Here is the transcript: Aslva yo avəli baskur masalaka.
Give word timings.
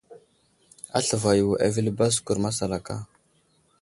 Aslva 0.99 1.31
yo 1.39 1.49
avəli 1.67 1.91
baskur 1.99 2.37
masalaka. 2.47 2.95